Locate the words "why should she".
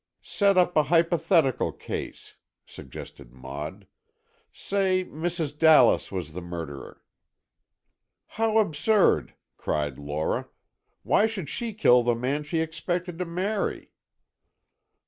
11.03-11.71